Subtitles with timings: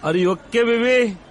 [0.00, 1.27] Are you okay, baby?